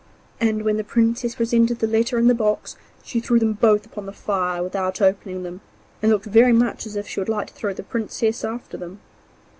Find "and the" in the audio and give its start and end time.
2.17-2.33